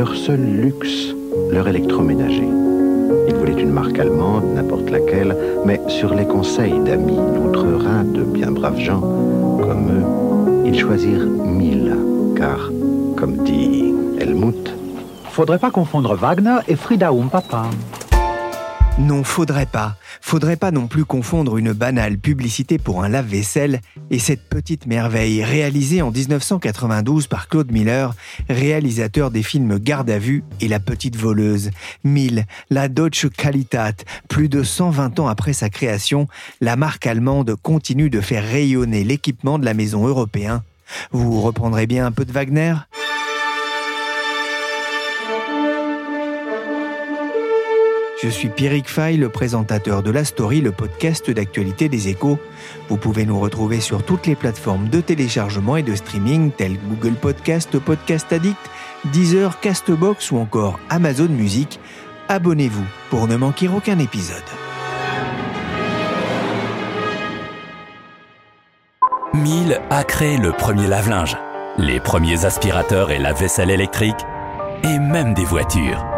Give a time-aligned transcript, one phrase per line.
[0.00, 1.14] Leur seul luxe,
[1.50, 2.48] leur électroménager.
[3.28, 5.36] Ils voulaient une marque allemande, n'importe laquelle,
[5.66, 11.94] mais sur les conseils d'amis d'outre-Rhin, de bien braves gens comme eux, ils choisirent mille.
[12.34, 12.70] Car,
[13.14, 14.74] comme dit Helmut,
[15.24, 17.64] Faudrait pas confondre Wagner et Frida Papa.
[19.00, 19.96] Non, faudrait pas.
[20.20, 25.42] Faudrait pas non plus confondre une banale publicité pour un lave-vaisselle et cette petite merveille
[25.42, 28.14] réalisée en 1992 par Claude Miller,
[28.50, 31.70] réalisateur des films Garde à vue et La petite voleuse.
[32.04, 34.04] 1000, la Deutsche Qualität.
[34.28, 36.28] Plus de 120 ans après sa création,
[36.60, 40.62] la marque allemande continue de faire rayonner l'équipement de la maison européen.
[41.10, 42.74] Vous reprendrez bien un peu de Wagner?
[48.22, 52.38] Je suis Pierrick Fay, le présentateur de La Story, le podcast d'actualité des échos.
[52.90, 57.14] Vous pouvez nous retrouver sur toutes les plateformes de téléchargement et de streaming telles Google
[57.14, 58.58] Podcast, Podcast Addict,
[59.06, 61.80] Deezer, Castbox ou encore Amazon Music.
[62.28, 64.36] Abonnez-vous pour ne manquer aucun épisode.
[69.32, 71.38] Miele a créé le premier lave-linge,
[71.78, 74.26] les premiers aspirateurs et la vaisselle électrique,
[74.82, 76.09] et même des voitures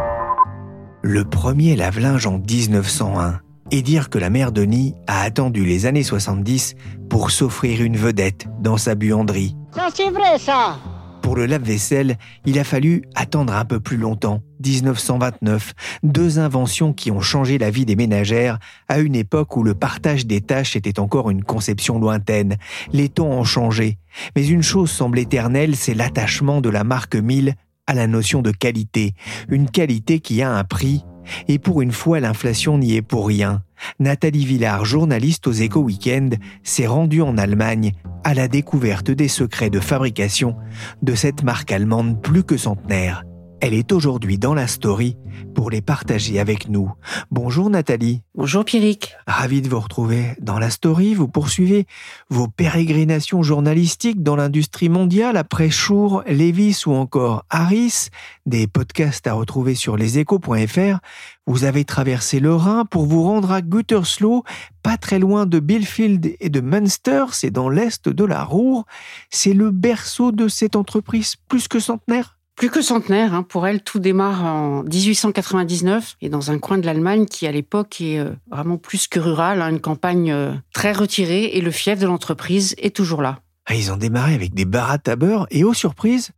[1.02, 3.40] le premier lave-linge en 1901
[3.72, 6.74] et dire que la mère Denis a attendu les années 70
[7.10, 9.56] pour s'offrir une vedette dans sa buanderie.
[9.74, 10.78] Ça c'est vrai ça
[11.20, 15.72] Pour le lave-vaisselle, il a fallu attendre un peu plus longtemps, 1929,
[16.04, 20.26] deux inventions qui ont changé la vie des ménagères à une époque où le partage
[20.26, 22.56] des tâches était encore une conception lointaine.
[22.92, 23.98] Les temps ont changé,
[24.36, 27.54] mais une chose semble éternelle, c'est l'attachement de la marque Miele
[27.86, 29.14] à la notion de qualité,
[29.48, 31.04] une qualité qui a un prix,
[31.48, 33.62] et pour une fois l'inflation n'y est pour rien.
[33.98, 37.92] Nathalie Villard, journaliste aux Éco Weekend, s'est rendue en Allemagne
[38.24, 40.56] à la découverte des secrets de fabrication
[41.02, 43.24] de cette marque allemande plus que centenaire.
[43.64, 45.16] Elle est aujourd'hui dans la story
[45.54, 46.90] pour les partager avec nous.
[47.30, 48.22] Bonjour Nathalie.
[48.34, 49.14] Bonjour Pierrick.
[49.24, 51.14] Ravi de vous retrouver dans la story.
[51.14, 51.86] Vous poursuivez
[52.28, 58.08] vos pérégrinations journalistiques dans l'industrie mondiale après Chour, Levis ou encore Harris.
[58.46, 60.98] Des podcasts à retrouver sur leséchos.fr.
[61.46, 64.42] Vous avez traversé le Rhin pour vous rendre à Gütersloh,
[64.82, 68.86] pas très loin de Bielefeld et de Münster, c'est dans l'est de la Ruhr.
[69.30, 73.42] C'est le berceau de cette entreprise plus que centenaire plus que centenaire, hein.
[73.42, 78.00] pour elle, tout démarre en 1899 et dans un coin de l'Allemagne qui, à l'époque,
[78.00, 81.98] est euh, vraiment plus que rural, hein, une campagne euh, très retirée et le fief
[81.98, 83.40] de l'entreprise est toujours là.
[83.66, 86.30] Ah, ils ont démarré avec des barattes à beurre et, aux surprises,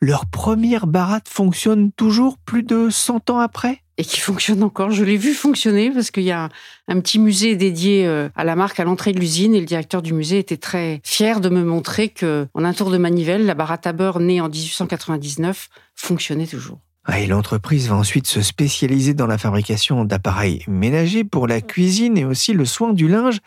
[0.00, 3.81] leur première baratte fonctionne toujours plus de 100 ans après?
[3.98, 4.90] Et qui fonctionne encore.
[4.90, 6.48] Je l'ai vu fonctionner parce qu'il y a
[6.88, 10.02] un, petit musée dédié euh, à la marque à l'entrée de l'usine et le directeur
[10.02, 13.54] du musée était très fier de me montrer que, en un tour de manivelle, la
[13.54, 16.78] baratte à beurre née en 1899 fonctionnait toujours.
[17.04, 22.16] Ah, et l'entreprise va ensuite se spécialiser dans la fabrication d'appareils ménagers pour la cuisine
[22.16, 23.38] et aussi le soin du linge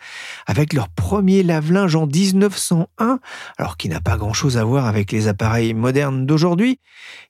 [0.46, 3.18] avec leur premier lave-linge en 1901,
[3.56, 6.80] alors qui n'a pas grand-chose à voir avec les appareils modernes d'aujourd'hui.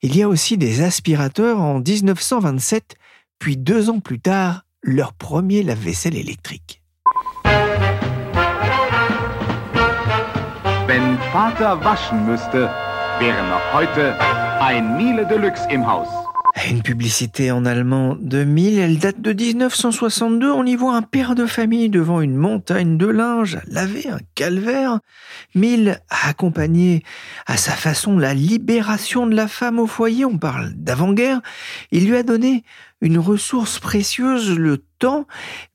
[0.03, 2.97] Il y a aussi des aspirateurs en 1927
[3.39, 6.83] puis deux ans plus tard, leur premier lave-vaisselle électrique.
[15.71, 16.09] Im Haus.
[16.71, 20.51] Une publicité en allemand de 1000, elle date de 1962.
[20.51, 25.01] On y voit un père de famille devant une montagne de linge laver, un calvaire.
[25.55, 27.03] 1000 a accompagné
[27.47, 30.25] à sa façon la libération de la femme au foyer.
[30.25, 31.43] On parle d'avant-guerre.
[31.93, 32.65] Il lui a donné
[33.03, 35.27] une ressource précieuse, le temps.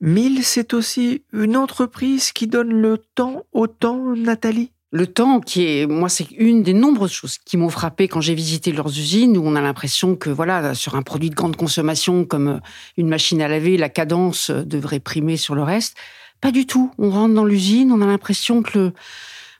[0.01, 5.65] 1000, c'est aussi une entreprise qui donne le temps au temps, Nathalie le temps qui
[5.65, 9.37] est, moi, c'est une des nombreuses choses qui m'ont frappé quand j'ai visité leurs usines
[9.37, 12.59] où on a l'impression que, voilà, sur un produit de grande consommation comme euh,
[12.97, 15.95] une machine à laver, la cadence euh, devrait primer sur le reste.
[16.41, 16.91] Pas du tout.
[16.97, 18.91] On rentre dans l'usine, on a l'impression que,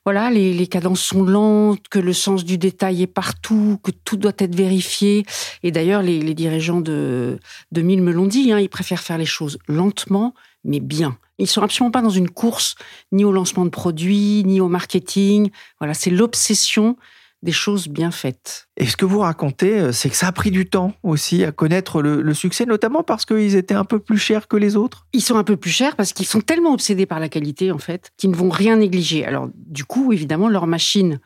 [0.03, 4.33] voilà, les, cadences sont lentes, que le sens du détail est partout, que tout doit
[4.37, 5.23] être vérifié.
[5.63, 7.39] Et d'ailleurs, les, dirigeants de,
[7.71, 10.33] de Mille me l'ont dit, hein, ils préfèrent faire les choses lentement,
[10.65, 11.17] mais bien.
[11.41, 12.75] Ils sont absolument pas dans une course
[13.11, 15.49] ni au lancement de produits, ni au marketing.
[15.79, 16.97] Voilà, c'est l'obsession
[17.41, 18.67] des choses bien faites.
[18.77, 21.51] Et ce que vous racontez, euh, c'est que ça a pris du temps aussi à
[21.51, 25.07] connaître le, le succès, notamment parce qu'ils étaient un peu plus chers que les autres.
[25.13, 27.79] Ils sont un peu plus chers parce qu'ils sont tellement obsédés par la qualité, en
[27.79, 29.25] fait, qu'ils ne vont rien négliger.
[29.25, 31.19] Alors, du coup, évidemment, leurs machines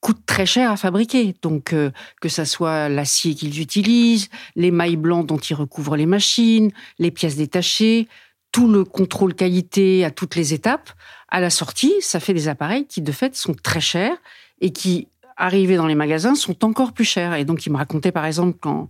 [0.00, 1.34] coûtent très cher à fabriquer.
[1.40, 1.90] Donc, euh,
[2.20, 7.10] que ça soit l'acier qu'ils utilisent, les mailles blancs dont ils recouvrent les machines, les
[7.10, 8.06] pièces détachées,
[8.54, 10.90] tout le contrôle qualité à toutes les étapes,
[11.28, 14.16] à la sortie, ça fait des appareils qui, de fait, sont très chers
[14.60, 17.34] et qui, arrivés dans les magasins, sont encore plus chers.
[17.34, 18.88] Et donc, ils me racontaient, par exemple, qu'en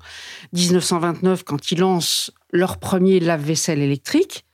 [0.53, 4.45] 1929, quand ils lancent leur premier lave-vaisselle électrique,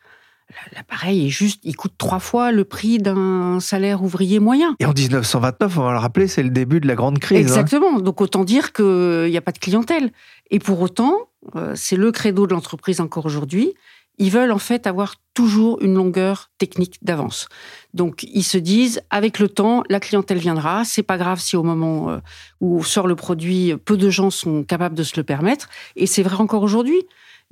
[0.74, 4.74] L'appareil est juste, il coûte trois fois le prix d'un salaire ouvrier moyen.
[4.80, 7.38] Et en 1929, on va le rappeler, c'est le début de la grande crise.
[7.38, 7.40] hein.
[7.40, 8.00] Exactement.
[8.00, 10.10] Donc autant dire qu'il n'y a pas de clientèle.
[10.50, 11.14] Et pour autant,
[11.54, 13.74] euh, c'est le credo de l'entreprise encore aujourd'hui.
[14.20, 17.48] Ils veulent en fait avoir toujours une longueur technique d'avance.
[17.94, 20.84] Donc ils se disent, avec le temps, la clientèle viendra.
[20.84, 22.18] C'est pas grave si au moment euh,
[22.60, 25.68] où sort le produit, peu de gens sont capables de se le permettre.
[25.96, 27.02] Et c'est vrai encore aujourd'hui.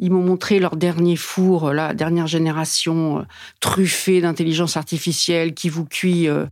[0.01, 3.23] Ils m'ont montré leur dernier four, la dernière génération, euh,
[3.59, 6.47] truffée d'intelligence artificielle, qui vous cuit euh,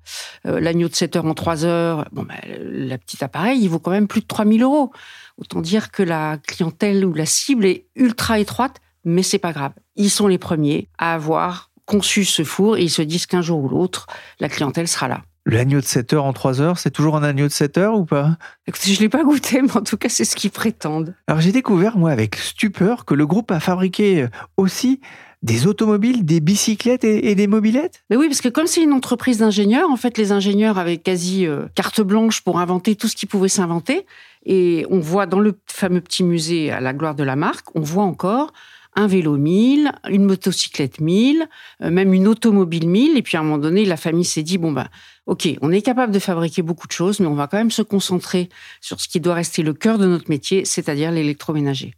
[0.46, 2.08] euh, l'agneau de 7 heures en 3 heures.
[2.10, 4.90] Bon, ben, la petite appareil, il vaut quand même plus de 3000 euros.
[5.38, 9.72] Autant dire que la clientèle ou la cible est ultra étroite, mais c'est pas grave.
[9.96, 13.64] Ils sont les premiers à avoir conçu ce four et ils se disent qu'un jour
[13.64, 14.06] ou l'autre,
[14.40, 15.22] la clientèle sera là.
[15.46, 18.04] L'agneau de 7 heures en 3 heures, c'est toujours un agneau de 7 heures ou
[18.04, 18.36] pas?
[18.66, 21.14] Écoutez, je l'ai pas goûté, mais en tout cas, c'est ce qu'ils prétendent.
[21.28, 24.26] Alors j'ai découvert, moi, avec stupeur, que le groupe a fabriqué
[24.56, 25.00] aussi
[25.42, 28.02] des automobiles, des bicyclettes et, et des mobilettes?
[28.10, 31.46] Mais oui, parce que comme c'est une entreprise d'ingénieurs, en fait, les ingénieurs avaient quasi
[31.46, 34.04] euh, carte blanche pour inventer tout ce qui pouvait s'inventer.
[34.44, 37.80] Et on voit dans le fameux petit musée à la gloire de la marque, on
[37.80, 38.52] voit encore
[38.96, 41.46] un vélo 1000, une motocyclette 1000,
[41.82, 43.16] euh, même une automobile 1000.
[43.16, 44.88] Et puis à un moment donné, la famille s'est dit, bon ben,
[45.26, 47.82] ok, on est capable de fabriquer beaucoup de choses, mais on va quand même se
[47.82, 48.48] concentrer
[48.80, 51.94] sur ce qui doit rester le cœur de notre métier, c'est-à-dire l'électroménager.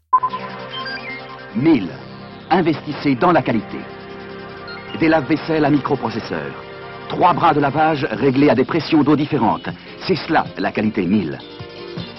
[1.56, 1.89] 1000.
[2.50, 3.79] Investissez dans la qualité.
[5.01, 6.53] Des lave-vaisselle à microprocesseur.
[7.09, 9.69] Trois bras de lavage réglés à des pressions d'eau différentes.
[10.06, 11.39] C'est cela, la qualité 1000.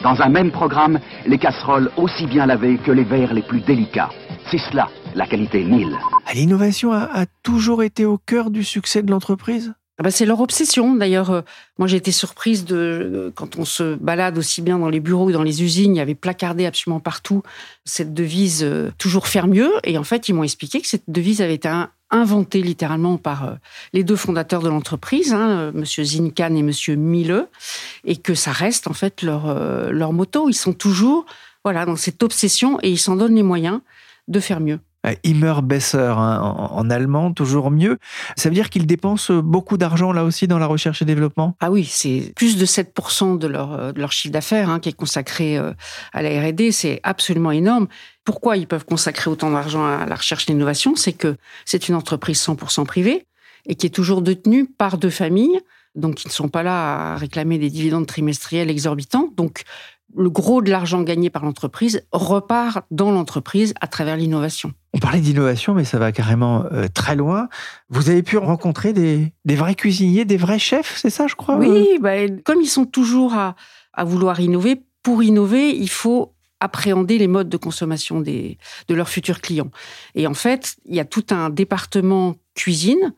[0.04, 4.10] Dans un même programme, les casseroles aussi bien lavées que les verres les plus délicats.
[4.50, 5.94] C'est cela, la qualité 1000.
[6.26, 9.74] Ah, L'innovation a, a toujours été au cœur du succès de l'entreprise?
[10.00, 10.96] Ah bah, c'est leur obsession.
[10.96, 11.42] D'ailleurs, euh,
[11.78, 15.28] moi j'ai été surprise de euh, quand on se balade aussi bien dans les bureaux
[15.28, 17.44] que dans les usines, il y avait placardé absolument partout
[17.84, 19.70] cette devise euh, toujours faire mieux.
[19.84, 21.68] Et en fait, ils m'ont expliqué que cette devise avait été
[22.12, 23.54] inventée littéralement par euh,
[23.94, 27.48] les deux fondateurs de l'entreprise, hein, euh, Monsieur Zinkan et Monsieur Mille,
[28.06, 30.50] et que ça reste en fait leur euh, leur motto.
[30.50, 31.26] Ils sont toujours
[31.64, 33.82] voilà dans cette obsession et ils s'en donnent les moyens
[34.28, 34.80] de faire mieux.
[35.06, 37.98] Euh, Immer besser hein, en, allemand, toujours mieux.
[38.36, 41.56] Ça veut dire qu'ils dépensent beaucoup d'argent là aussi dans la recherche et développement?
[41.62, 44.90] Ah oui, c'est plus de 7% de leur, euh, de leur chiffre d'affaires hein, qui
[44.90, 45.72] est consacré euh,
[46.12, 46.74] à la R&D.
[46.74, 47.88] C'est absolument énorme.
[48.26, 50.96] Pourquoi ils peuvent consacrer autant d'argent à la recherche et l'innovation?
[50.98, 53.26] C'est que c'est une entreprise 100% privée
[53.68, 55.62] et qui est toujours détenue par deux familles,
[55.96, 59.30] donc qui ne sont pas là à réclamer des dividendes trimestriels exorbitants.
[59.38, 59.64] Donc
[60.16, 64.74] le gros de l'argent gagné par l'entreprise repart dans l'entreprise à travers l'innovation.
[64.94, 67.48] On parlait d'innovation, mais ça va carrément euh, très loin.
[67.90, 71.56] Vous avez pu rencontrer des, des vrais cuisiniers, des vrais chefs, c'est ça, je crois
[71.56, 71.60] euh?
[71.60, 73.56] Oui, bah, comme ils sont toujours à,
[73.94, 79.10] à vouloir innover, pour innover, il faut appréhender les modes de consommation des, de leurs
[79.10, 79.72] futurs clients.
[80.16, 83.14] Et en fait, il y a tout un département cuisine.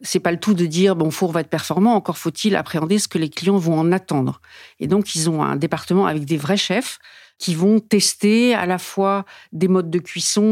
[0.00, 3.08] C'est pas le tout de dire bon four va être performant, encore faut-il appréhender ce
[3.08, 4.40] que les clients vont en attendre.
[4.80, 6.98] Et donc ils ont un département avec des vrais chefs
[7.38, 10.42] qui vont tester à la fois des modes de cuisson,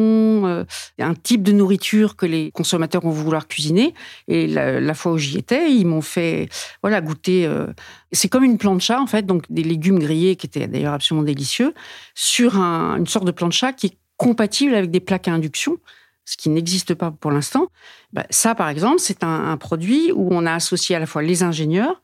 [0.46, 0.64] euh,
[0.98, 3.94] un type de nourriture que les consommateurs vont vouloir cuisiner.
[4.26, 6.48] Et la, fois où j'y étais, ils m'ont fait
[6.82, 7.46] voilà goûter.
[7.46, 7.66] euh,
[8.10, 11.72] c'est comme une plancha en fait, donc des légumes grillés qui étaient d'ailleurs absolument délicieux
[12.14, 15.78] sur un- une sorte de plancha qui est compatible avec des plaques à induction,
[16.24, 17.66] ce qui n'existe pas pour l'instant.
[18.12, 21.22] Bah, ça, par exemple, c'est un, un produit où on a associé à la fois
[21.22, 22.00] les ingénieurs,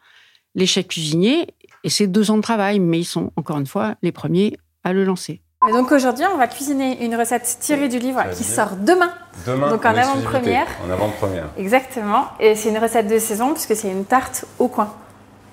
[0.55, 1.47] les chefs cuisiniers,
[1.85, 4.93] et c'est deux ans de travail, mais ils sont encore une fois les premiers à
[4.93, 5.43] le lancer.
[5.69, 9.13] Et donc aujourd'hui, on va cuisiner une recette tirée du livre qui dire sort demain.
[9.45, 10.67] Demain, Donc en avant-première.
[10.87, 11.47] En avant-première.
[11.57, 12.29] Exactement.
[12.39, 14.95] Et c'est une recette de saison puisque c'est une tarte au coin.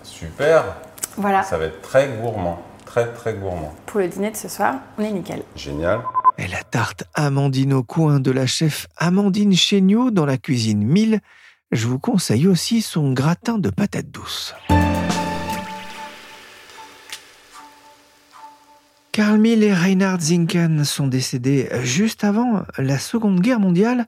[0.03, 0.63] Super.
[1.17, 1.41] Voilà.
[1.41, 2.61] Ça va être très gourmand.
[2.95, 3.75] Très, très gourmand.
[3.87, 5.43] Pour le dîner de ce soir, on est nickel.
[5.53, 5.99] Génial.
[6.37, 11.19] Et la tarte Amandine au coin de la chef Amandine Chéniaud dans la cuisine 1000.
[11.73, 14.55] Je vous conseille aussi son gratin de patates douces.
[19.11, 24.07] Carl Mill et Reinhard Zinken sont décédés juste avant la Seconde Guerre mondiale.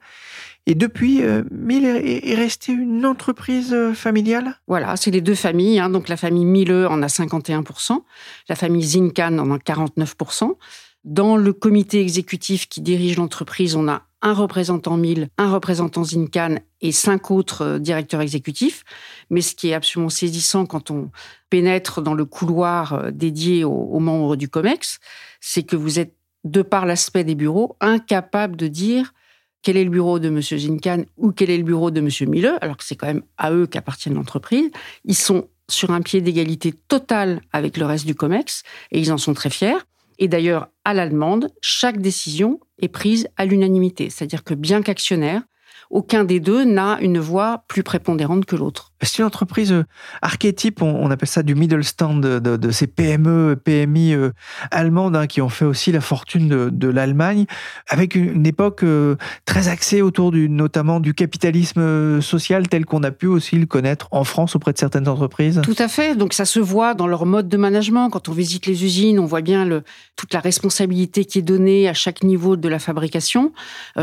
[0.69, 4.59] Et depuis, euh, Miele est, est restée une entreprise euh, familiale?
[4.67, 5.79] Voilà, c'est les deux familles.
[5.79, 5.89] hein.
[5.89, 8.01] Donc la famille Mille en a 51%,
[8.50, 10.57] la famille Zinkan en a 49%.
[11.05, 16.55] Dans le comité exécutif qui dirige l'entreprise, on a un représentant Mille, un représentant Zinkan
[16.81, 18.83] et cinq autres euh, directeurs exécutifs.
[19.29, 21.12] Mais ce qui est absolument saisissant quand on
[21.50, 25.00] pénètre dans le couloir euh, dédié aux membres du COMEX,
[25.39, 29.13] c'est que vous êtes, de par l'aspect des bureaux, incapable de dire
[29.61, 30.41] quel est le bureau de M.
[30.41, 32.09] Zinkan ou quel est le bureau de M.
[32.29, 34.69] Mille, alors que c'est quand même à eux qu'appartient l'entreprise.
[35.05, 39.17] Ils sont sur un pied d'égalité totale avec le reste du COMEX et ils en
[39.17, 39.77] sont très fiers.
[40.19, 44.09] Et d'ailleurs, à la demande, chaque décision est prise à l'unanimité.
[44.09, 45.43] C'est-à-dire que bien qu'actionnaire,
[45.89, 48.93] aucun des deux n'a une voix plus prépondérante que l'autre.
[49.03, 49.85] C'est une entreprise euh,
[50.23, 54.31] archétype, on, appelle ça du middle stand de, ces PME, PMI euh,
[54.71, 57.45] allemandes hein, qui ont fait aussi la fortune de, l'Allemagne,
[57.87, 63.27] avec une, époque euh, très axée autour notamment du capitalisme social tel qu'on a pu
[63.27, 65.61] aussi le connaître en France auprès de certaines entreprises.
[65.63, 66.15] Tout à fait.
[66.15, 68.09] Donc ça se voit dans leur mode de management.
[68.09, 69.81] Quand on visite les usines, on voit bien
[70.15, 73.53] toute la responsabilité qui est donnée à chaque niveau de la fabrication.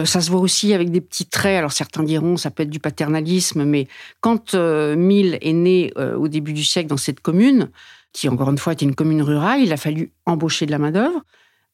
[0.04, 1.58] Ça se voit aussi avec des petits traits.
[1.58, 3.88] Alors certains diront ça peut être du paternalisme, mais
[4.20, 4.54] quand
[4.85, 7.71] euh, Mill est né euh, au début du siècle dans cette commune,
[8.12, 10.93] qui encore une fois était une commune rurale, il a fallu embaucher de la main
[10.93, 11.23] d'œuvre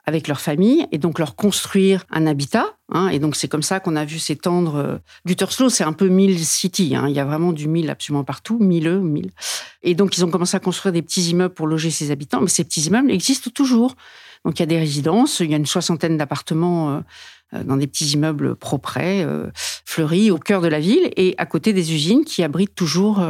[0.07, 2.67] avec leur famille et donc leur construire un habitat.
[2.93, 3.09] hein.
[3.09, 4.77] et donc c'est comme ça qu'on a vu s'étendre.
[4.77, 6.97] euh, c'est un peu Mill City.
[6.97, 7.07] hein.
[7.09, 9.31] il y a vraiment du Mill absolument partout, Mille, Mill.
[9.83, 12.49] Et donc ils ont commencé à construire des petits immeubles pour loger ces habitants, mais
[12.49, 13.95] ces petits immeubles existent toujours.
[14.45, 17.01] Donc il y a des résidences, il y a une soixantaine d'appartements euh,
[17.55, 19.51] euh, dans des petits immeubles propres, euh,
[19.85, 23.23] fleuris au cœur de la ville et à côté des usines qui abritent toujours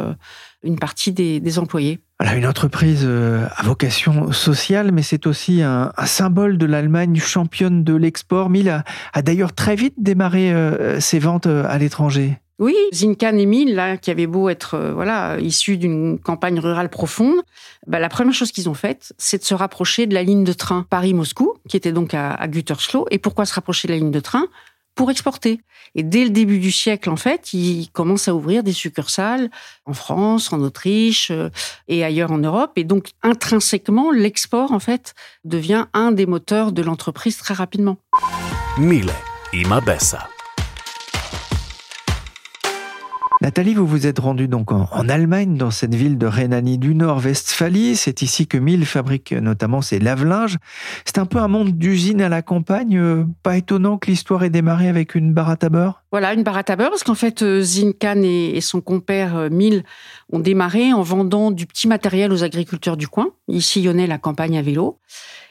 [0.62, 2.00] une partie des, employés.
[2.21, 7.95] Voilà, une entreprise à vocation sociale, mais c'est aussi un, symbole de l'Allemagne championne de
[7.95, 8.50] l'export.
[8.50, 10.52] Mill a, d'ailleurs très vite démarré
[11.00, 12.38] ses ventes à l'étranger.
[12.61, 16.90] Oui, Zinkan et Mill, là, qui avaient beau être euh, voilà issus d'une campagne rurale
[16.90, 17.40] profonde,
[17.87, 20.52] bah, la première chose qu'ils ont faite, c'est de se rapprocher de la ligne de
[20.52, 23.07] train Paris-Moscou, qui était donc à, à Gütersloh.
[23.11, 24.47] Et pourquoi se rapprocher de la ligne de train?
[24.95, 25.61] Pour exporter.
[25.95, 29.49] Et dès le début du siècle, en fait, ils commencent à ouvrir des succursales
[29.87, 31.49] en France, en Autriche euh,
[31.88, 32.73] et ailleurs en Europe.
[32.76, 35.14] Et donc, intrinsèquement, l'export, en fait,
[35.45, 37.97] devient un des moteurs de l'entreprise très rapidement.
[38.76, 39.12] Miele,
[39.55, 39.81] immer
[43.42, 47.97] Nathalie, vous vous êtes rendue donc en, Allemagne, dans cette ville de Rhénanie du Nord-Westphalie.
[47.97, 50.59] C'est ici que Mill fabrique notamment ses lave-linges.
[51.06, 52.99] C'est un peu un monde d'usine à la campagne.
[52.99, 56.02] euh, Pas étonnant que l'histoire ait démarré avec une baratte à beurre?
[56.12, 59.85] Voilà, une baratte à beurre, parce qu'en fait, euh, Zinkan et, son compère euh, Mill
[60.30, 63.28] ont démarré en vendant du petit matériel aux agriculteurs du coin.
[63.49, 64.99] Ils sillonnaient la campagne à vélo.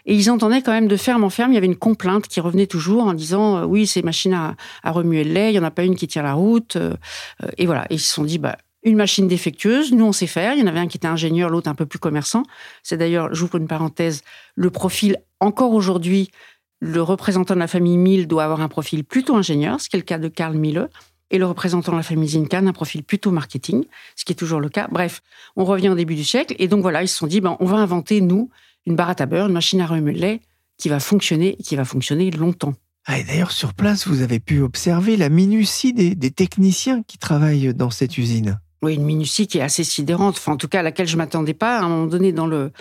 [0.10, 2.40] Et ils entendaient quand même de ferme en ferme, il y avait une complainte qui
[2.40, 5.60] revenait toujours en disant euh, oui, ces machines à, à remuer le lait, il n'y
[5.60, 6.78] en a pas une qui tient la route.
[6.78, 6.96] euh,
[7.44, 10.26] euh, et voilà, et ils se sont dit, bah, une machine défectueuse, nous on sait
[10.26, 10.56] faire.
[10.56, 12.42] Il y en avait un qui était ingénieur, l'autre un peu plus commerçant.
[12.82, 14.24] C'est d'ailleurs, j'ouvre une parenthèse,
[14.56, 16.32] le profil encore aujourd'hui,
[16.80, 20.00] le représentant de la famille Mill doit avoir un profil plutôt ingénieur, ce qui est
[20.00, 20.90] le cas de Karl Mille
[21.32, 24.60] et le représentant de la famille Zinkan un profil plutôt marketing, ce qui est toujours
[24.60, 24.88] le cas.
[24.92, 25.22] Bref,
[25.56, 27.66] on revient au début du siècle, et donc voilà, ils se sont dit, ben, on
[27.66, 28.50] va inventer, nous,
[28.86, 30.42] une baratte à beurre, une machine à remuer le lait,
[30.78, 32.74] qui va fonctionner, et qui va fonctionner longtemps.
[33.06, 37.18] Ah, et d'ailleurs, sur place, vous avez pu observer la minutie des, des techniciens qui
[37.18, 38.60] travaillent dans cette usine.
[38.82, 41.54] Oui, une minutie qui est assez sidérante, enfin, en tout cas, à laquelle je m'attendais
[41.54, 41.80] pas.
[41.80, 42.72] À un moment donné, dans le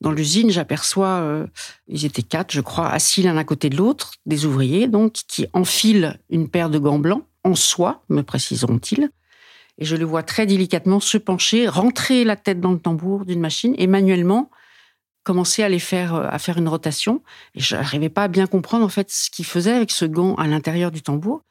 [0.00, 1.46] dans l'usine, j'aperçois, euh,
[1.88, 5.46] ils étaient quatre, je crois, assis l'un à côté de l'autre, des ouvriers, donc, qui
[5.52, 9.10] enfilent une paire de gants blancs, en soie, me préciseront-ils.
[9.78, 13.40] Et je le vois très délicatement se pencher, rentrer la tête dans le tambour d'une
[13.40, 14.50] machine et manuellement
[15.28, 17.22] commencer à les faire, euh, à faire une rotation.
[17.54, 20.34] Et je n'arrivais pas à bien comprendre, en fait, ce qu'ils faisaient avec ce gant
[20.36, 21.42] à l'intérieur du tambour.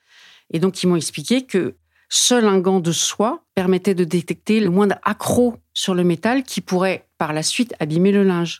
[0.51, 1.75] Et donc, ils m'ont expliqué que
[2.09, 6.61] seul un gant de soie permettait de détecter le moindre accroc sur le métal qui
[6.61, 8.59] pourrait, par la suite, abîmer le linge.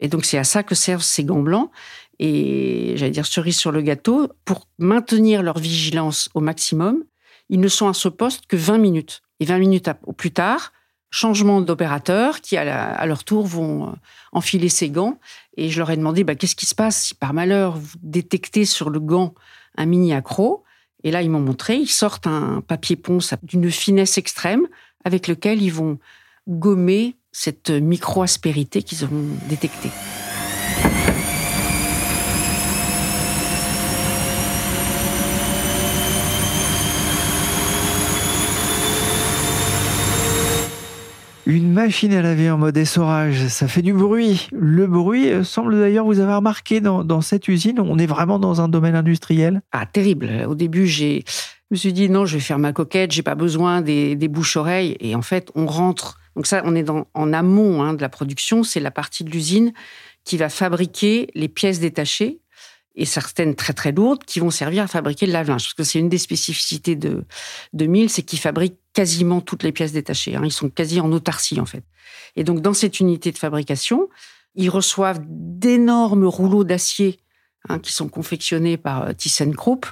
[0.00, 1.70] Et donc, c'est à ça que servent ces gants blancs.
[2.18, 7.04] Et j'allais dire cerise sur le gâteau, pour maintenir leur vigilance au maximum,
[7.48, 9.22] ils ne sont à ce poste que 20 minutes.
[9.40, 10.72] Et 20 minutes au plus tard,
[11.10, 13.92] changement d'opérateurs qui, à, leur tour, vont euh,
[14.32, 15.18] enfiler ces gants.
[15.56, 18.64] Et je leur ai demandé bah, qu'est-ce qui se passe si par malheur vous détectez
[18.64, 19.34] sur le gant
[19.76, 20.64] un mini accro.
[21.02, 24.66] Et là, ils m'ont montré, ils sortent un papier ponce d'une finesse extrême
[25.04, 25.98] avec lequel ils vont
[26.48, 29.90] gommer cette micro-aspérité qu'ils auront détectée.
[41.46, 44.48] Une machine à laver en mode essorage, ça fait du bruit.
[44.52, 47.80] Le bruit euh, semble d'ailleurs vous avoir remarqué dans, cette usine.
[47.80, 49.60] On est vraiment dans un domaine industriel.
[49.70, 50.46] Ah, terrible.
[50.48, 53.34] Au début, j'ai Je me suis dit non, je vais faire ma coquette, j'ai pas
[53.34, 54.96] besoin des, bouches-oreilles.
[55.00, 56.18] Et en fait, on rentre.
[56.34, 58.62] Donc ça, on est en amont hein, de la production.
[58.62, 59.74] C'est la partie de l'usine
[60.24, 62.40] qui va fabriquer les pièces détachées
[62.96, 65.64] et certaines très très lourdes qui vont servir à fabriquer le lave-linge.
[65.64, 67.24] Parce que c'est une des spécificités de,
[67.72, 70.36] de Mille, c'est qu'ils fabriquent quasiment toutes les pièces détachées.
[70.36, 70.42] Hein.
[70.44, 71.84] Ils sont quasi en autarcie en fait.
[72.36, 74.08] Et donc dans cette unité de fabrication,
[74.54, 77.18] ils reçoivent d'énormes rouleaux d'acier
[77.68, 79.86] hein, qui sont confectionnés par euh, ThyssenKrupp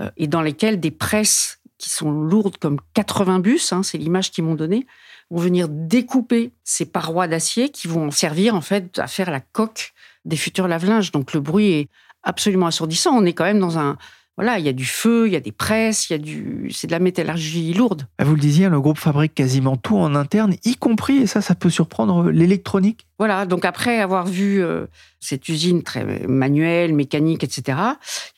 [0.00, 4.32] euh, et dans lesquels des presses qui sont lourdes comme 80 bus, hein, c'est l'image
[4.32, 4.86] qu'ils m'ont donnée,
[5.30, 9.92] vont venir découper ces parois d'acier qui vont servir en fait à faire la coque
[10.24, 11.12] des futurs lave-linges.
[11.12, 11.88] Donc le bruit est
[12.22, 13.16] absolument assourdissant.
[13.16, 13.96] On est quand même dans un
[14.38, 16.70] voilà, il y a du feu, il y a des presses, il y a du,
[16.72, 18.06] c'est de la métallurgie lourde.
[18.18, 21.40] Ah, vous le disiez, le groupe fabrique quasiment tout en interne, y compris, et ça,
[21.40, 23.08] ça peut surprendre l'électronique.
[23.18, 24.86] Voilà, donc après avoir vu euh,
[25.18, 27.78] cette usine très manuelle, mécanique, etc.,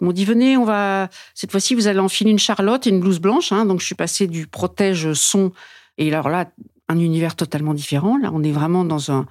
[0.00, 3.00] ils m'ont dit venez, on va cette fois-ci vous allez enfiler une charlotte et une
[3.00, 3.52] blouse blanche.
[3.52, 3.66] Hein.
[3.66, 5.52] donc je suis passé du protège son
[5.98, 6.46] et alors là
[6.90, 8.18] un univers totalement différent.
[8.18, 9.26] Là, on est vraiment dans un,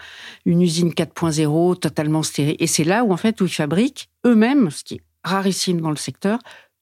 [0.45, 2.55] une usine 4.0 totalement stérile.
[2.59, 5.89] Et c'est là où en fait où ils fabriquent eux-mêmes, ce qui est rarissime dans
[5.89, 6.39] le secteur,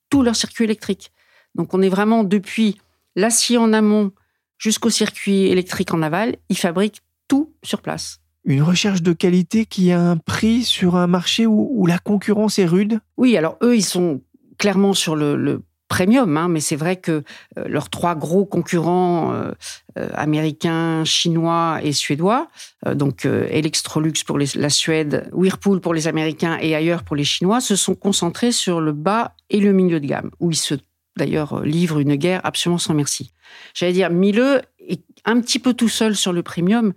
[0.09, 1.11] tous leurs circuits électriques.
[1.55, 2.77] Donc on est vraiment depuis
[3.15, 4.11] l'acier en amont
[4.59, 8.19] jusqu'au circuit électrique en aval, ils fabriquent tout sur place.
[8.45, 12.65] Une recherche de qualité qui a un prix sur un marché où, la concurrence est
[12.65, 13.01] rude?
[13.17, 14.21] Oui, alors eux, ils sont
[14.57, 17.23] clairement sur le, premium, hein, mais c'est vrai que
[17.57, 19.51] euh, leurs trois gros concurrents euh,
[19.97, 22.47] euh, américains, chinois et suédois,
[22.93, 27.75] donc Electrolux pour la Suède, Whirlpool pour les Américains et ailleurs pour les Chinois, se
[27.75, 30.75] sont concentrés sur le bas et le milieu de gamme, où ils se
[31.17, 33.31] d'ailleurs livrent une guerre absolument sans merci.
[33.73, 36.93] J'allais dire, Miele est un petit peu tout seul sur le premium,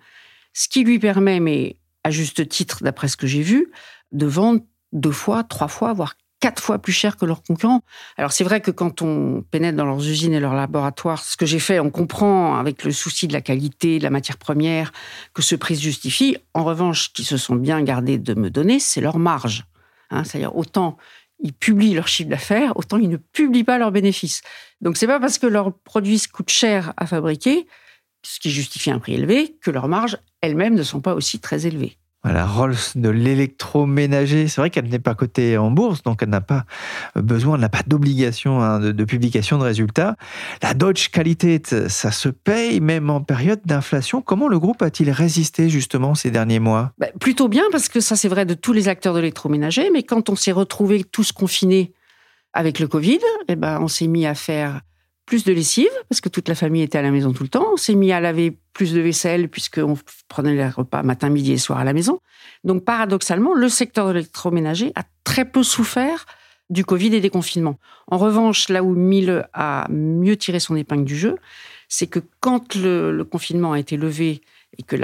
[0.52, 3.73] ce qui lui permet, mais à juste titre d'après ce que j'ai vu,
[4.12, 4.61] de vendre
[4.92, 7.82] deux fois, trois fois, voire quatre fois plus cher que leurs concurrents.
[8.16, 11.47] Alors c'est vrai que quand on pénètre dans leurs usines et leurs laboratoires, ce que
[11.47, 14.92] j'ai fait, on comprend avec le souci de la qualité, de la matière première,
[15.35, 16.37] que ce prix se justifie.
[16.54, 19.64] En revanche, ce qu'ils se sont bien gardés de me donner, c'est leur marge.
[20.11, 20.96] Hein, C'est-à-dire autant
[21.42, 24.42] ils publient leur chiffre d'affaires, autant ils ne publient pas leurs bénéfices.
[24.81, 27.66] Donc c'est pas parce que leurs produits coûtent cher à fabriquer,
[28.22, 31.66] ce qui justifie un prix élevé, que leurs marges elles-mêmes ne sont pas aussi très
[31.66, 31.99] élevées.
[32.22, 34.46] Voilà, Rolls de l'électroménager.
[34.46, 36.64] C'est vrai qu'elle n'est pas cotée en bourse, donc elle n'a pas
[37.16, 40.16] besoin, elle n'a pas d'obligation hein, de, publication de résultats.
[40.62, 44.20] La Dodge Qualität, ça se paye même en période d'inflation.
[44.20, 46.92] Comment le groupe a-t-il résisté justement ces derniers mois?
[46.98, 50.02] Bah, Plutôt bien, parce que ça c'est vrai de tous les acteurs de l'électroménager, mais
[50.02, 51.94] quand on s'est retrouvés tous confinés
[52.52, 54.83] avec le Covid, eh ben, on s'est mis à faire
[55.31, 57.64] plus de lessive, parce que toute la famille était à la maison tout le temps.
[57.73, 61.57] On s'est mis à laver plus de vaisselle, puisqu'on prenait les repas matin, midi et
[61.57, 62.19] soir à la maison.
[62.64, 66.27] Donc, paradoxalement, le secteur de l'électroménager a très peu souffert
[66.69, 67.79] du Covid et des confinements.
[68.09, 71.37] En revanche, là où Mille a mieux tiré son épingle du jeu,
[71.88, 74.40] c'est que quand le, confinement a été levé
[74.79, 74.97] et que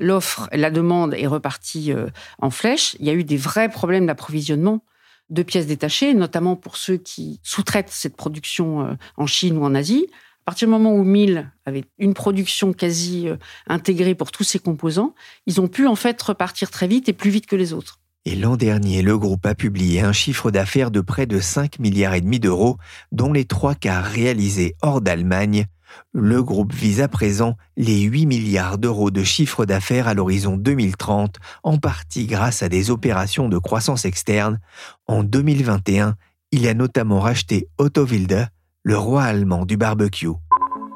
[0.00, 2.08] l'offre, la, la demande est repartie euh,
[2.40, 4.82] en flèche, il y a eu des vrais problèmes d'approvisionnement
[5.30, 9.74] de pièces détachées, notamment pour ceux qui sous-traitent cette production euh, en Chine ou en
[9.74, 10.06] Asie.
[10.42, 13.36] À partir du moment où Mill avait une production quasi euh,
[13.66, 15.14] intégrée pour tous ses composants,
[15.46, 18.00] ils ont pu en fait repartir très vite et plus vite que les autres.
[18.24, 22.14] Et l'an dernier, le groupe a publié un chiffre d'affaires de près de 5 milliards
[22.14, 22.76] et demi d'euros,
[23.12, 25.66] dont les trois quarts réalisés hors d'Allemagne,
[26.12, 31.36] le groupe vise à présent les 8 milliards d'euros de chiffre d'affaires à l'horizon 2030,
[31.62, 34.60] en partie grâce à des opérations de croissance externe.
[35.06, 36.16] En 2021,
[36.52, 38.48] il a notamment racheté Otto Wilde,
[38.82, 40.28] le roi allemand du barbecue.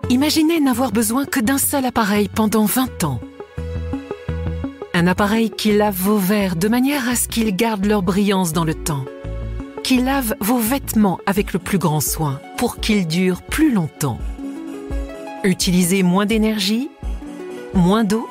[0.08, 3.20] Imaginez n'avoir besoin que d'un seul appareil pendant 20 ans.
[4.94, 8.64] Un appareil qui lave vos verres de manière à ce qu'ils gardent leur brillance dans
[8.64, 9.04] le temps.
[9.82, 14.18] Qui lave vos vêtements avec le plus grand soin pour qu'ils durent plus longtemps
[15.44, 16.88] Utiliser moins d'énergie
[17.74, 18.28] Moins d'eau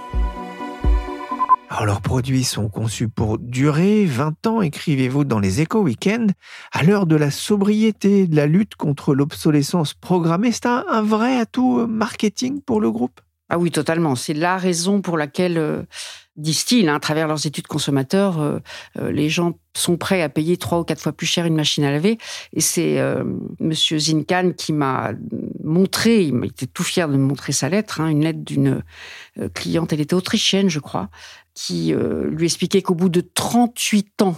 [1.70, 6.28] alors, leurs produits sont conçus pour durer 20 ans, écrivez-vous dans les éco weekends
[6.74, 10.52] à l'heure de la sobriété, de la lutte contre l'obsolescence programmée.
[10.52, 13.22] C'est un, vrai atout marketing pour le groupe?
[13.48, 14.18] Ah oui, totalement.
[14.18, 15.84] C'est la raison pour laquelle euh,
[16.38, 18.60] disent-ils, hein, à travers leurs études consommateurs, euh,
[19.00, 21.84] euh, les gens sont prêts à payer trois ou quatre fois plus cher une machine
[21.84, 22.18] à laver.
[22.54, 23.24] Et c'est euh,
[23.60, 25.12] Monsieur Zinkan qui m'a
[25.64, 28.84] montré, il était tout fier de me montrer sa lettre, hein, une lettre d'une
[29.54, 31.10] cliente, elle était autrichienne, je crois,
[31.54, 34.36] qui lui expliquait qu'au bout de 38 ans,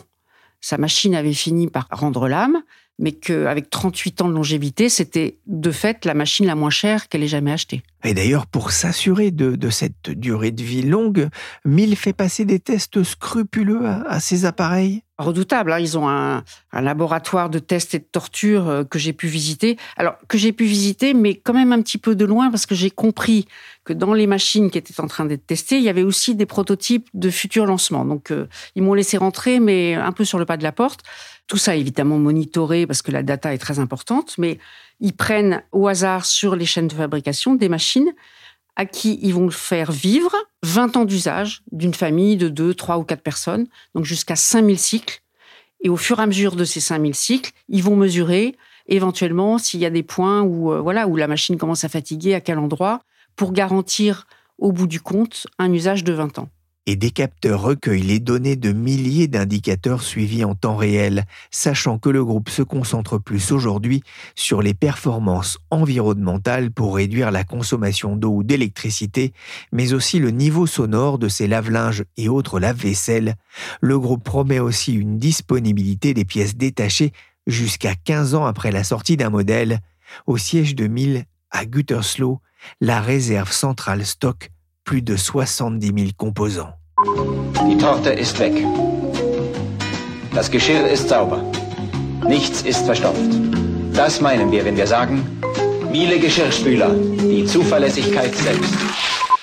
[0.61, 2.61] sa machine avait fini par rendre l'âme,
[2.99, 7.23] mais qu'avec 38 ans de longévité, c'était de fait la machine la moins chère qu'elle
[7.23, 7.81] ait jamais achetée.
[8.03, 11.29] Et d'ailleurs, pour s'assurer de, cette durée de vie longue,
[11.65, 15.71] Mill fait passer des tests scrupuleux à, à ses appareils redoutable.
[15.71, 15.79] Hein.
[15.79, 19.77] Ils ont un, laboratoire de tests et de torture euh, que j'ai pu visiter.
[19.95, 22.75] Alors, que j'ai pu visiter, mais quand même un petit peu de loin, parce que
[22.75, 23.47] j'ai compris
[23.85, 26.45] que dans les machines qui étaient en train d'être testées, il y avait aussi des
[26.45, 28.05] prototypes de futurs lancements.
[28.05, 31.01] Donc, euh, ils m'ont laissé rentrer, mais un peu sur le pas de la porte.
[31.53, 34.57] Tout ça, évidemment, monitoré, parce que la data est très importante, mais
[34.99, 38.11] ils prennent au hasard sur les chaînes de fabrication des machines
[38.75, 43.03] à qui ils vont faire vivre 20 ans d'usage d'une famille de 2, 3 ou
[43.03, 45.21] 4 personnes, donc jusqu'à 5000 cycles.
[45.81, 48.55] Et au fur et à mesure de ces 5000 cycles, ils vont mesurer
[48.87, 52.33] éventuellement s'il y a des points où, euh, voilà, où la machine commence à fatiguer,
[52.33, 53.03] à quel endroit,
[53.35, 54.25] pour garantir
[54.57, 56.49] au bout du compte un usage de 20 ans
[56.85, 62.09] et des capteurs recueillent les données de milliers d'indicateurs suivis en temps réel, sachant que
[62.09, 64.03] le groupe se concentre plus aujourd'hui
[64.35, 69.33] sur les performances environnementales pour réduire la consommation d'eau ou d'électricité,
[69.71, 73.35] mais aussi le niveau sonore de ses lave-linges et autres lave-vaisselle.
[73.81, 77.13] Le groupe promet aussi une disponibilité des pièces détachées
[77.47, 79.79] jusqu'à 15 ans après la sortie d'un modèle.
[80.27, 82.41] Au siège de Mill, à Gütersloh,
[82.81, 84.52] la réserve centrale stocke
[84.83, 86.73] plus de 70 000 composants.
[87.67, 88.53] Die Torte ist weg.
[90.33, 91.43] Das Geschirr ist sauber.
[92.27, 93.31] Nichts ist verstopft.
[93.93, 95.25] Das meinen wir, wenn wir sagen,
[95.91, 96.89] Miele Geschirrspüler,
[97.29, 98.92] die Zuverlässigkeit selbst.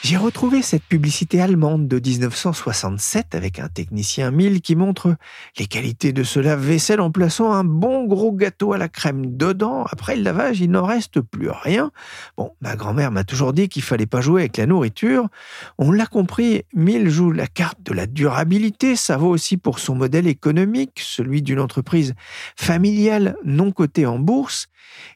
[0.03, 5.15] J'ai retrouvé cette publicité allemande de 1967 avec un technicien Mill qui montre
[5.59, 9.85] les qualités de ce lave-vaisselle en plaçant un bon gros gâteau à la crème dedans.
[9.91, 11.93] Après le lavage, il n'en reste plus rien.
[12.39, 15.29] Bon, ma grand-mère m'a toujours dit qu'il fallait pas jouer avec la nourriture.
[15.77, 18.97] On l'a compris, Mill joue la carte de la durabilité.
[18.97, 22.15] Ça vaut aussi pour son modèle économique, celui d'une entreprise
[22.57, 24.69] familiale non cotée en bourse.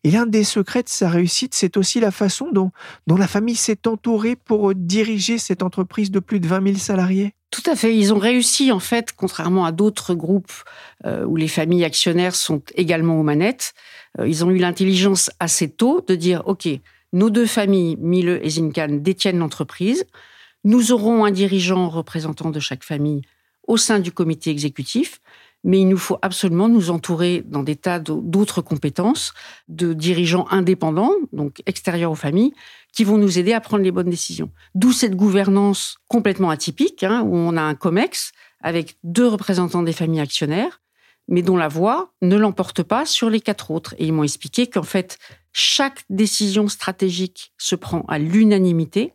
[0.02, 2.70] Et l'un des secrets de sa réussite, c'est aussi la façon dont,
[3.06, 7.34] la famille s'est entourée pour diriger cette entreprise de plus de 20 000 salariés.
[7.50, 7.96] Tout à fait.
[7.96, 10.52] Ils ont réussi, en fait, contrairement à d'autres groupes
[11.06, 13.74] euh, où les familles actionnaires sont également aux manettes,
[14.18, 16.68] euh, ils ont eu l'intelligence assez tôt de dire, OK,
[17.12, 20.04] nos deux familles, Mille et Zinkan, détiennent l'entreprise.
[20.64, 23.22] Nous aurons un dirigeant représentant de chaque famille
[23.66, 25.20] au sein du comité exécutif
[25.64, 29.32] mais il nous faut absolument nous entourer dans des tas d'autres compétences,
[29.68, 32.52] de dirigeants indépendants, donc extérieurs aux familles,
[32.92, 34.50] qui vont nous aider à prendre les bonnes décisions.
[34.74, 39.92] D'où cette gouvernance complètement atypique, hein, où on a un COMEX avec deux représentants des
[39.92, 40.80] familles actionnaires,
[41.28, 43.94] mais dont la voix ne l'emporte pas sur les quatre autres.
[43.98, 45.18] Et ils m'ont expliqué qu'en fait,
[45.52, 49.14] chaque décision stratégique se prend à l'unanimité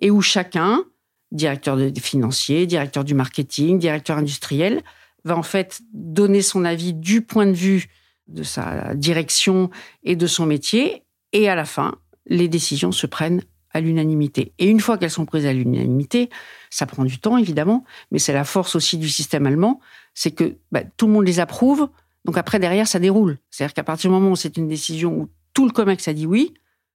[0.00, 0.84] et où chacun,
[1.30, 4.82] directeur financier, directeur du marketing, directeur industriel,
[5.24, 7.86] va en fait donner son avis du point de vue
[8.28, 9.70] de sa direction
[10.02, 11.02] et de son métier.
[11.32, 14.52] Et à la fin, les décisions se prennent à l'unanimité.
[14.58, 16.28] Et une fois qu'elles sont prises à l'unanimité,
[16.70, 19.80] ça prend du temps évidemment, mais c'est la force aussi du système allemand,
[20.14, 21.88] c'est que bah, tout le monde les approuve,
[22.24, 23.38] donc après derrière ça déroule.
[23.50, 26.26] C'est-à-dire qu'à partir du moment où c'est une décision où tout le COMEX a dit
[26.26, 26.52] oui,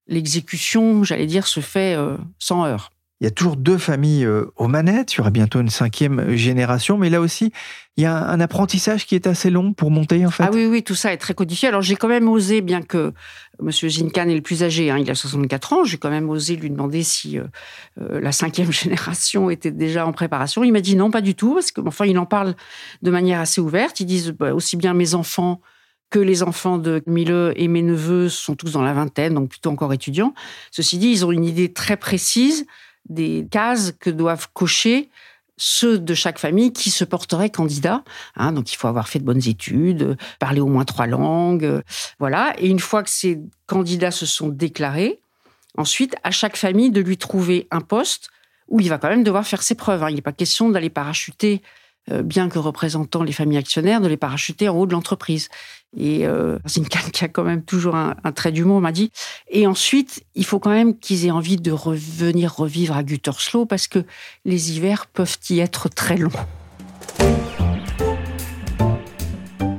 [0.08, 2.92] l'exécution, j'allais dire, se fait euh, sans heurts.
[3.20, 6.36] Il y a toujours deux familles euh, aux manettes, il y aura bientôt une cinquième
[6.36, 7.52] génération, mais là aussi,
[7.98, 10.44] il y a un apprentissage qui est assez long pour monter, en fait.
[10.44, 11.68] Ah oui, oui, tout ça est très codifié.
[11.68, 13.14] Alors j'ai quand même osé, bien que
[13.60, 13.72] M.
[13.72, 16.70] Zinkan est le plus âgé, hein, il a 64 ans, j'ai quand même osé lui
[16.70, 17.46] demander si euh,
[18.00, 20.64] euh, la cinquième génération était déjà en préparation.
[20.64, 22.54] Il m'a dit non, pas du tout, parce que, enfin, il en parle
[23.02, 24.00] de manière assez ouverte.
[24.00, 25.60] Ils disent bah, aussi bien mes enfants
[26.12, 29.72] que les enfants de Mille et mes neveux sont tous dans la vingtaine, donc plutôt
[29.72, 30.34] encore étudiants.
[30.72, 32.66] Ceci dit, ils ont une idée très précise
[33.10, 35.10] des cases que doivent cocher
[35.58, 38.04] ceux de chaque famille qui se porteraient candidats.
[38.36, 38.52] Hein.
[38.52, 41.82] donc, il faut avoir fait de bonnes études, parler au moins trois langues,
[42.20, 42.54] voilà.
[42.60, 45.20] Et une fois que ces candidats se sont déclarés,
[45.76, 48.30] ensuite, à chaque famille de lui trouver un poste
[48.68, 50.04] où il va quand même devoir faire ses preuves.
[50.04, 50.10] Hein.
[50.10, 51.68] Il n'est pas question d'aller parachuter euh,
[52.24, 55.50] bien que représentant les familles actionnaires, de les parachuter en haut de l'entreprise.
[55.96, 59.12] Et euh, Zinkan, qui a quand même toujours un, trait d'humour, m'a dit.
[59.50, 63.88] Et ensuite, il faut quand même qu'ils aient envie de revenir revivre à Gütersloh parce
[63.88, 64.00] que
[64.46, 66.32] les hivers peuvent y être très longs.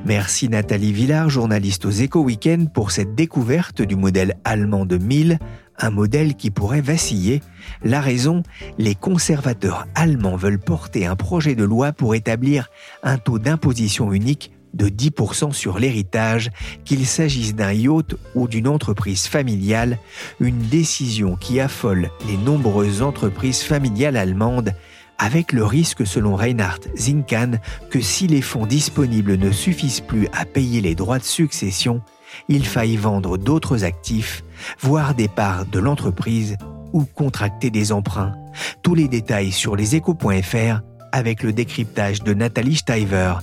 [0.04, 5.38] Merci Nathalie Villard, journaliste aux Éco Weekend, pour cette découverte du modèle allemand de 1000
[5.78, 7.42] un modèle qui pourrait vaciller.
[7.82, 8.42] La raison,
[8.78, 12.68] les conservateurs allemands veulent porter un projet de loi pour établir
[13.02, 16.50] un taux d'imposition unique de 10% sur l'héritage,
[16.84, 19.98] qu'il s'agisse d'un yacht ou d'une entreprise familiale,
[20.40, 24.74] une décision qui affole les nombreuses entreprises familiales allemandes
[25.18, 27.52] avec le risque selon Reinhard Zinkan
[27.90, 32.02] que si les fonds disponibles ne suffisent plus à payer les droits de succession,
[32.48, 34.44] il faille vendre d'autres actifs,
[34.80, 36.56] voire des parts de l'entreprise
[36.92, 38.34] ou contracter des emprunts.
[38.82, 40.80] Tous les détails sur leséchos.fr
[41.12, 43.34] avec le décryptage de Nathalie Steiver.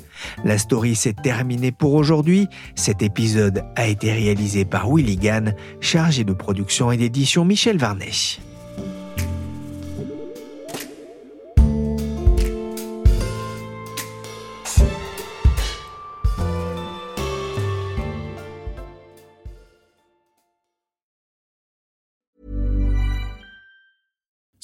[0.43, 2.47] La story s'est terminée pour aujourd'hui.
[2.75, 8.11] Cet épisode a été réalisé par Willy Gann, chargé de production et d'édition Michel Varnet.